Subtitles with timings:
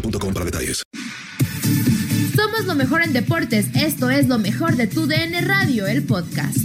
[0.00, 0.82] boostmobile.com para detalles.
[2.34, 3.66] Somos lo mejor en deportes.
[3.74, 6.58] Esto es lo mejor de tu DN Radio, el podcast.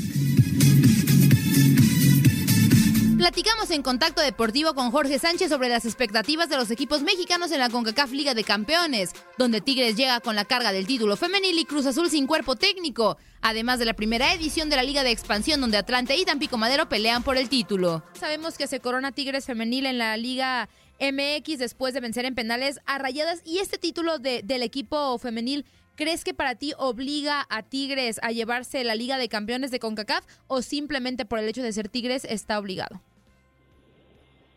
[3.17, 7.59] Platicamos en Contacto Deportivo con Jorge Sánchez sobre las expectativas de los equipos mexicanos en
[7.59, 11.66] la CONCACAF Liga de Campeones, donde Tigres llega con la carga del título femenil y
[11.66, 15.61] Cruz Azul sin cuerpo técnico, además de la primera edición de la Liga de Expansión
[15.61, 18.03] donde Atlante y Tampico Madero pelean por el título.
[18.19, 20.67] Sabemos que se corona Tigres femenil en la Liga
[21.01, 25.66] MX después de vencer en penales a Rayadas y este título de- del equipo femenil
[25.97, 30.25] ¿Crees que para ti obliga a Tigres a llevarse la Liga de Campeones de CONCACAF
[30.47, 33.01] o simplemente por el hecho de ser Tigres está obligado?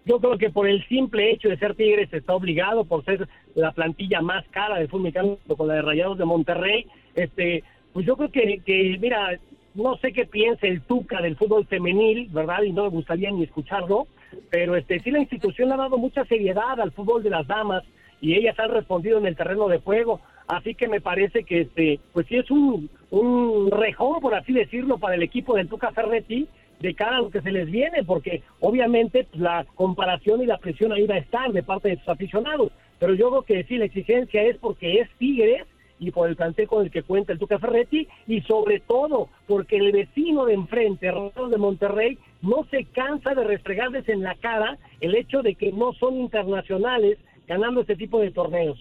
[0.06, 3.72] Yo creo que por el simple hecho de ser Tigres está obligado, por ser la
[3.72, 6.86] plantilla más cara del fútbol mexicano con la de Rayados de Monterrey.
[7.14, 9.38] Este, pues yo creo que, que, mira,
[9.74, 12.62] no sé qué piensa el Tuca del fútbol femenil, ¿verdad?
[12.62, 14.06] Y no me gustaría ni escucharlo,
[14.50, 17.84] pero este, sí la institución ha dado mucha seriedad al fútbol de las damas
[18.20, 20.20] y ellas han respondido en el terreno de juego.
[20.46, 24.98] Así que me parece que este, pues sí es un, un rejón, por así decirlo,
[24.98, 26.48] para el equipo del Tuca Ferretti
[26.80, 30.58] de cara a lo que se les viene, porque obviamente pues, la comparación y la
[30.58, 32.72] presión ahí va a estar de parte de sus aficionados.
[32.98, 35.64] Pero yo creo que sí, la exigencia es porque es Tigres
[35.98, 39.76] y por el plantel con el que cuenta el Tuca Ferretti y sobre todo porque
[39.76, 44.78] el vecino de enfrente, Rayados de Monterrey, no se cansa de restregarles en la cara
[45.00, 48.78] el hecho de que no son internacionales ganando este tipo de torneos.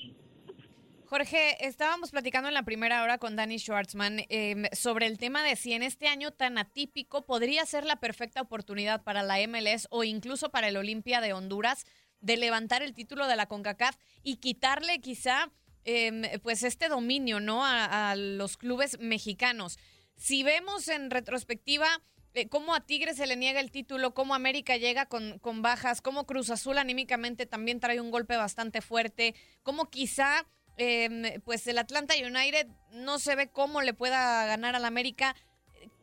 [1.06, 5.56] Jorge, estábamos platicando en la primera hora con Danny Schwartzman eh, sobre el tema de
[5.56, 10.04] si en este año tan atípico podría ser la perfecta oportunidad para la MLS o
[10.04, 11.86] incluso para el Olimpia de Honduras
[12.20, 15.52] de levantar el título de la CONCACAF y quitarle quizá
[15.86, 19.78] eh, pues este dominio no a, a, los clubes mexicanos.
[20.16, 22.02] Si vemos en retrospectiva
[22.50, 26.26] cómo a Tigres se le niega el título, cómo América llega con, con bajas, cómo
[26.26, 30.46] Cruz Azul anímicamente también trae un golpe bastante fuerte, cómo quizá
[30.78, 35.36] eh, pues el Atlanta United no se ve cómo le pueda ganar al América.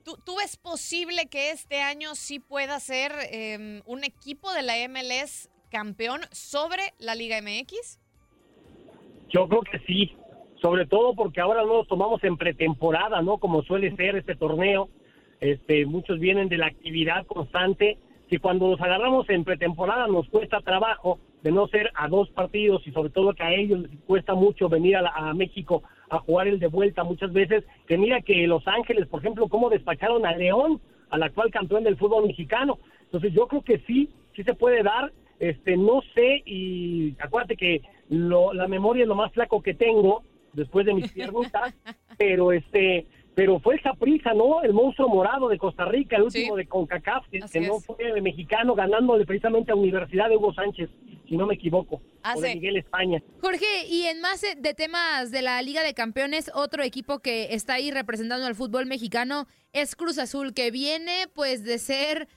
[0.04, 4.74] ¿Tú, ¿Tú, ves posible que este año sí pueda ser eh, un equipo de la
[4.88, 8.00] MLS campeón sobre la Liga MX?
[9.28, 10.16] Yo creo que sí,
[10.60, 13.38] sobre todo porque ahora no nos tomamos en pretemporada, ¿no?
[13.38, 14.88] Como suele ser este torneo.
[15.40, 17.98] Este, muchos vienen de la actividad constante.
[18.28, 22.86] Si cuando nos agarramos en pretemporada nos cuesta trabajo, de no ser a dos partidos
[22.86, 26.18] y sobre todo que a ellos les cuesta mucho venir a, la, a, México a
[26.18, 30.26] jugar el de vuelta muchas veces, que mira que Los Ángeles, por ejemplo, cómo despacharon
[30.26, 32.78] a León, al actual campeón del fútbol mexicano.
[33.04, 37.82] Entonces yo creo que sí, sí se puede dar, este, no sé, y acuérdate que
[38.08, 40.22] lo, la memoria es lo más flaco que tengo
[40.52, 41.74] después de mis piernitas,
[42.18, 43.06] pero este,
[43.40, 44.62] pero fue esa prisa, ¿no?
[44.62, 48.74] El monstruo morado de Costa Rica, el último de CONCACAF, que, que no fue mexicano,
[48.74, 50.90] ganándole precisamente a Universidad de Hugo Sánchez,
[51.26, 52.54] si no me equivoco, Ah, o de sí.
[52.56, 53.22] Miguel España.
[53.40, 57.54] Jorge, y en más eh, de temas de la Liga de Campeones, otro equipo que
[57.54, 62.28] está ahí representando al fútbol mexicano es Cruz Azul, que viene pues de ser,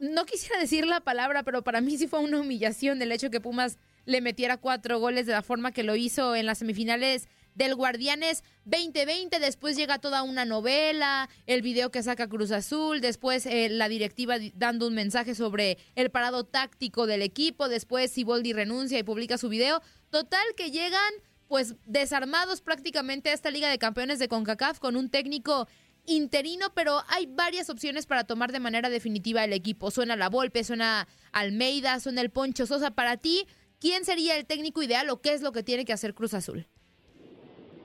[0.00, 3.42] no quisiera decir la palabra, pero para mí sí fue una humillación el hecho que
[3.42, 7.74] Pumas le metiera cuatro goles de la forma que lo hizo en las semifinales del
[7.74, 13.68] Guardianes 2020, después llega toda una novela, el video que saca Cruz Azul, después eh,
[13.68, 18.98] la directiva di- dando un mensaje sobre el parado táctico del equipo, después Siboldi renuncia
[18.98, 19.82] y publica su video.
[20.10, 21.12] Total que llegan
[21.48, 25.66] pues desarmados prácticamente a esta Liga de Campeones de CONCACAF con un técnico
[26.06, 29.90] interino, pero hay varias opciones para tomar de manera definitiva el equipo.
[29.90, 32.92] Suena la Volpe, suena Almeida, suena el Poncho Sosa.
[32.92, 33.46] Para ti,
[33.80, 36.68] ¿quién sería el técnico ideal o qué es lo que tiene que hacer Cruz Azul?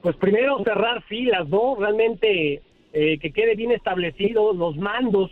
[0.03, 1.77] Pues primero cerrar filas, ¿no?
[1.79, 2.61] Realmente
[2.91, 5.31] eh, que quede bien establecidos los mandos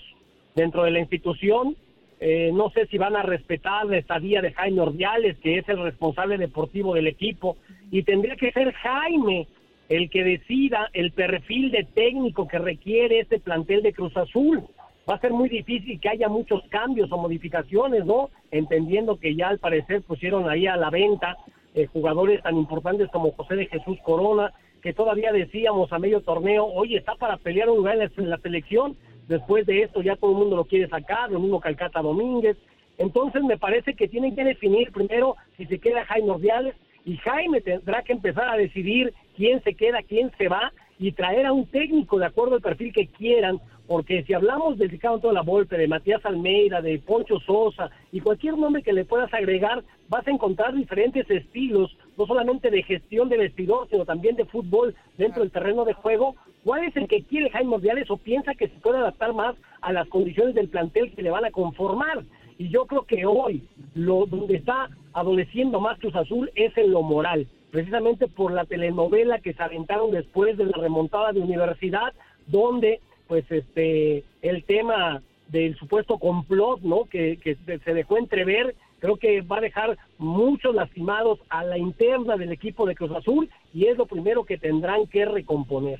[0.56, 1.76] dentro de la institución.
[2.22, 5.84] Eh, no sé si van a respetar la estadía de Jaime Ordiales, que es el
[5.84, 7.58] responsable deportivo del equipo,
[7.92, 9.46] y tendría que ser Jaime
[9.90, 14.64] el que decida el perfil de técnico que requiere este plantel de Cruz Azul.
[15.10, 18.30] Va a ser muy difícil que haya muchos cambios o modificaciones, ¿no?
[18.52, 21.36] Entendiendo que ya al parecer pusieron ahí a la venta
[21.74, 26.66] eh, jugadores tan importantes como José de Jesús Corona, que todavía decíamos a medio torneo,
[26.66, 28.98] oye, está para pelear un lugar en la, en la selección,
[29.28, 32.58] después de esto ya todo el mundo lo quiere sacar, lo mismo Calcata Domínguez,
[32.98, 36.76] entonces me parece que tienen que definir primero si se queda Jaime Ordiales
[37.06, 40.72] y Jaime tendrá que empezar a decidir quién se queda, quién se va
[41.02, 44.88] y traer a un técnico de acuerdo al perfil que quieran, porque si hablamos de
[44.88, 49.34] Ricardo La Volpe, de Matías Almeida, de Poncho Sosa y cualquier nombre que le puedas
[49.34, 54.46] agregar, vas a encontrar diferentes estilos, no solamente de gestión de vestidor, sino también de
[54.46, 56.36] fútbol dentro del terreno de juego.
[56.64, 59.92] ¿Cuál es el que quiere Jaime Ordiales o piensa que se puede adaptar más a
[59.92, 62.22] las condiciones del plantel que le van a conformar?
[62.60, 67.02] Y yo creo que hoy lo donde está adoleciendo más Cruz Azul es en lo
[67.02, 72.14] moral, precisamente por la telenovela que se aventaron después de la remontada de universidad,
[72.48, 77.06] donde pues este el tema del supuesto complot, ¿no?
[77.06, 82.38] Que, que se dejó entrever, creo que va a dejar muchos lastimados a la interna
[82.38, 86.00] del equipo de Cruz Azul y es lo primero que tendrán que recomponer.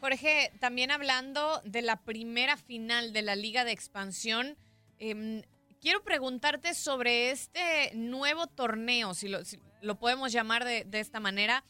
[0.00, 4.56] Jorge, también hablando de la primera final de la Liga de Expansión,
[4.98, 5.42] em,
[5.80, 11.64] quiero preguntarte sobre este nuevo torneo, si lo, si lo podemos llamar de, esta manera.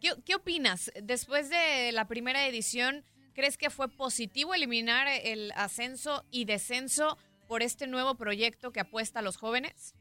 [0.00, 0.90] ¿Qué, qué opinas?
[1.00, 7.62] Después de la primera edición, ¿crees que fue positivo eliminar el ascenso y descenso por
[7.62, 9.94] este nuevo proyecto que apuesta a los jóvenes?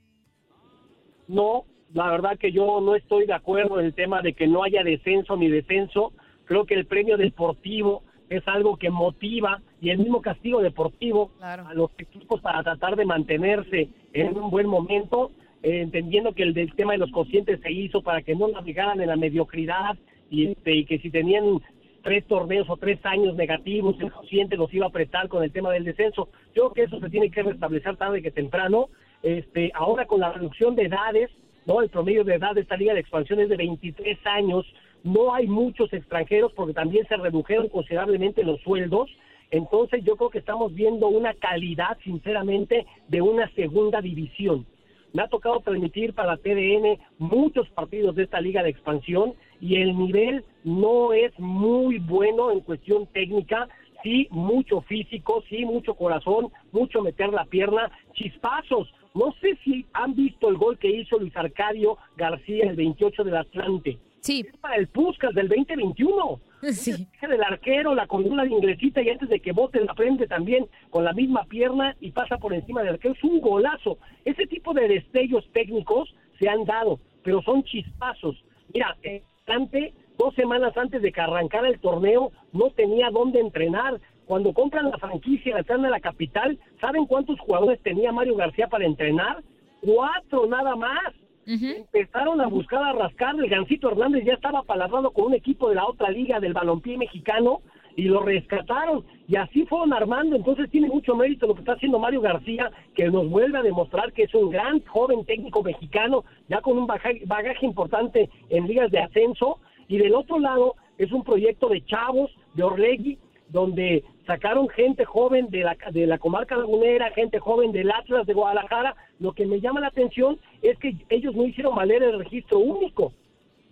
[1.28, 4.64] No, la verdad que yo no estoy de acuerdo en el tema de que no
[4.64, 6.14] haya descenso ni descenso.
[6.50, 11.76] Creo que el premio deportivo es algo que motiva y el mismo castigo deportivo a
[11.76, 15.30] los equipos para tratar de mantenerse en un buen momento,
[15.62, 19.00] eh, entendiendo que el del tema de los cocientes se hizo para que no navegaran
[19.00, 19.96] en la mediocridad
[20.32, 21.62] y, este, y que si tenían
[22.02, 25.72] tres torneos o tres años negativos, el cociente los iba a apretar con el tema
[25.72, 26.30] del descenso.
[26.56, 28.90] Yo creo que eso se tiene que restablecer tarde que temprano.
[29.22, 31.30] Este, ahora con la reducción de edades,
[31.68, 31.84] ¿no?
[31.84, 34.66] El promedio de edad de esta liga de expansión es de 23 años.
[35.04, 39.10] No hay muchos extranjeros porque también se redujeron considerablemente los sueldos.
[39.52, 44.66] Entonces yo creo que estamos viendo una calidad, sinceramente, de una segunda división.
[45.12, 49.98] Me ha tocado transmitir para TDN muchos partidos de esta liga de expansión y el
[49.98, 53.68] nivel no es muy bueno en cuestión técnica,
[54.04, 58.94] sí mucho físico, sí mucho corazón, mucho meter la pierna, chispazos.
[59.16, 63.38] No sé si han visto el gol que hizo Luis Arcadio García el 28 del
[63.38, 63.98] Atlante.
[64.22, 64.46] Sí.
[64.48, 66.42] Es para el Puskas del 2021.
[66.74, 67.08] Sí.
[67.22, 71.06] del arquero, la columna de ingresita y antes de que bote la frente también con
[71.06, 73.14] la misma pierna y pasa por encima del arquero.
[73.14, 73.98] Es un golazo.
[74.26, 78.36] Ese tipo de destellos técnicos se han dado, pero son chispazos.
[78.74, 84.00] Mira, el Atlante, dos semanas antes de que arrancara el torneo, no tenía dónde entrenar.
[84.26, 88.68] Cuando compran la franquicia, la traen a la capital, ¿saben cuántos jugadores tenía Mario García
[88.68, 89.42] para entrenar?
[89.82, 91.14] Cuatro nada más.
[91.50, 93.36] Empezaron a buscar a rascar.
[93.36, 96.98] El Gancito Hernández ya estaba palabrado con un equipo de la otra liga del balompié
[96.98, 97.62] mexicano
[97.96, 100.36] y lo rescataron y así fueron armando.
[100.36, 104.14] Entonces tiene mucho mérito lo que está haciendo Mario García, que nos vuelve a demostrar
[104.14, 108.92] que es un gran joven técnico mexicano, ya con un bagaje, bagaje importante en ligas
[108.92, 109.60] de ascenso.
[109.88, 113.18] Y del otro lado es un proyecto de chavos, de Orlegui,
[113.50, 118.34] donde sacaron gente joven de la, de la comarca lagunera, gente joven del Atlas de
[118.34, 118.96] Guadalajara.
[119.20, 123.12] Lo que me llama la atención es que ellos no hicieron valer el registro único.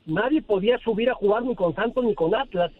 [0.05, 2.71] Nadie podía subir a jugar ni con Santos ni con Atlas.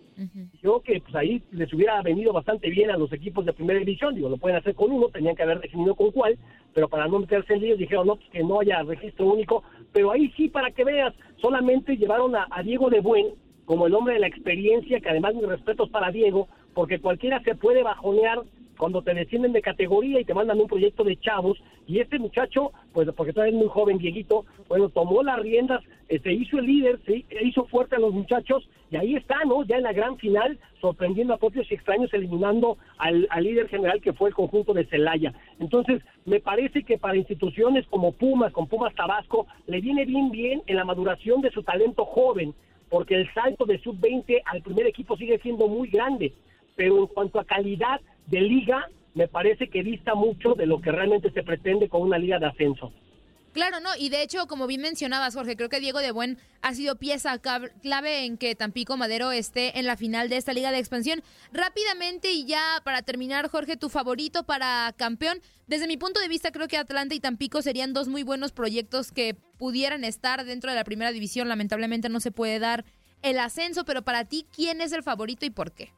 [0.63, 4.15] Yo que pues ahí les hubiera venido bastante bien a los equipos de primera división.
[4.15, 6.39] Digo, lo pueden hacer con uno, tenían que haber definido con cuál,
[6.73, 9.63] pero para no meterse en líos dijeron, no, pues que no haya registro único.
[9.93, 13.27] Pero ahí sí, para que veas, solamente llevaron a, a Diego de Buen
[13.67, 16.47] como el hombre de la experiencia, que además mis respetos para Diego,
[16.77, 18.43] porque cualquiera se puede bajonear
[18.77, 21.57] cuando te descienden de categoría y te mandan un proyecto de chavos
[21.87, 26.31] y este muchacho, pues porque todavía es muy joven, Dieguito, bueno, tomó las riendas, se
[26.31, 29.63] hizo el líder, se hizo fuerte a los muchachos y ahí está, ¿no?
[29.63, 33.99] Ya en la gran final, sorprendiendo a propios y extraños, eliminando al, al líder general
[33.99, 35.33] que fue el conjunto de Celaya.
[35.59, 40.61] Entonces, me parece que para instituciones como Pumas, con Pumas Tabasco, le viene bien bien
[40.67, 42.53] en la maduración de su talento joven,
[42.87, 46.33] porque el salto de sub-20 al primer equipo sigue siendo muy grande
[46.77, 50.91] pero en cuanto a calidad de liga, me parece que dista mucho de lo que
[50.91, 52.93] realmente se pretende con una liga de ascenso.
[53.51, 56.75] Claro, no, y de hecho, como bien mencionabas, Jorge, creo que Diego de Buen ha
[56.75, 60.77] sido pieza clave en que Tampico Madero esté en la final de esta liga de
[60.77, 61.23] expansión.
[61.51, 65.39] Rápidamente y ya para terminar, Jorge, tu favorito para campeón.
[65.65, 69.11] Desde mi punto de vista, creo que Atlanta y Tampico serían dos muy buenos proyectos
[69.11, 71.49] que pudieran estar dentro de la primera división.
[71.49, 72.85] Lamentablemente no se puede dar
[73.23, 75.91] el ascenso, pero para ti, ¿quién es el favorito y por qué?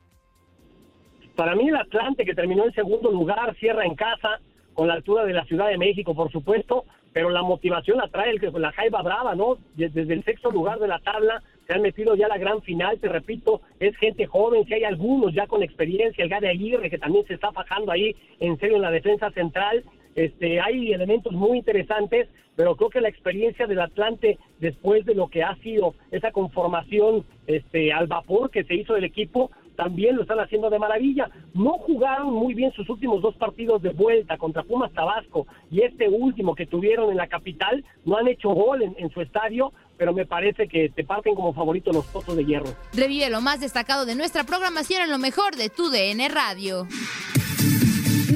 [1.40, 4.42] Para mí el Atlante, que terminó en segundo lugar, cierra en casa,
[4.74, 8.32] con la altura de la Ciudad de México, por supuesto, pero la motivación la trae
[8.32, 9.58] el, la Jaiba Brava, ¿no?
[9.74, 13.00] Desde el sexto lugar de la tabla se han metido ya a la gran final,
[13.00, 16.98] te repito, es gente joven, si hay algunos ya con experiencia, el Gade Aguirre, que
[16.98, 21.60] también se está fajando ahí en serio en la defensa central, este, hay elementos muy
[21.60, 22.28] interesantes,
[22.58, 27.24] pero creo que la experiencia del Atlante después de lo que ha sido esa conformación
[27.48, 31.30] este, al vapor que se hizo del equipo, también lo están haciendo de maravilla.
[31.54, 36.10] No jugaron muy bien sus últimos dos partidos de vuelta contra Pumas Tabasco y este
[36.10, 40.26] último que tuvieron en la capital, no han hecho gol en, su estadio, pero me
[40.26, 42.76] parece que te parten como favorito los Pozos de Hierro.
[42.92, 46.86] Revive lo más destacado de nuestra programación en lo mejor de tu DN Radio.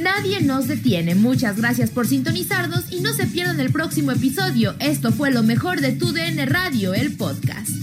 [0.02, 1.14] Nadie nos detiene.
[1.14, 4.76] Muchas gracias por sintonizarnos y no se pierdan el próximo episodio.
[4.80, 7.83] Esto fue lo mejor de tu DN Radio, el podcast.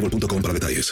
[0.41, 0.91] para detalles.